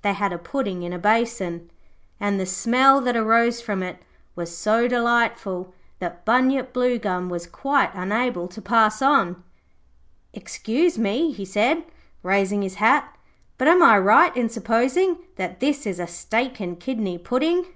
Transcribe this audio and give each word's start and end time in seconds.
They 0.00 0.14
had 0.14 0.32
a 0.32 0.38
pudding 0.38 0.82
in 0.82 0.94
a 0.94 0.98
basin, 0.98 1.70
and 2.18 2.40
the 2.40 2.46
smell 2.46 3.02
that 3.02 3.18
arose 3.18 3.60
from 3.60 3.82
it 3.82 3.98
was 4.34 4.56
so 4.56 4.88
delightful 4.88 5.74
that 5.98 6.24
Bunyip 6.24 6.72
Bluegum 6.72 7.28
was 7.28 7.46
quite 7.46 7.90
unable 7.92 8.48
to 8.48 8.62
pass 8.62 9.02
on. 9.02 9.44
'Excuse 10.32 10.96
me,' 10.98 11.32
he 11.32 11.44
said, 11.44 11.84
raising 12.22 12.62
his 12.62 12.76
hat, 12.76 13.14
'but 13.58 13.68
am 13.68 13.82
I 13.82 13.98
right 13.98 14.34
in 14.34 14.48
supposing 14.48 15.18
that 15.36 15.60
this 15.60 15.84
is 15.86 16.00
a 16.00 16.06
steak 16.06 16.60
and 16.60 16.80
kidney 16.80 17.18
pudding?' 17.18 17.66